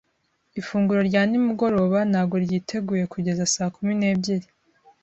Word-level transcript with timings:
Ifunguro 0.59 1.01
rya 1.09 1.21
nimugoroba 1.29 1.99
ntabwo 2.11 2.35
ryiteguye 2.43 3.03
kugeza 3.13 3.43
saa 3.55 3.71
kumi 3.75 3.93
n'ebyiri. 3.99 4.47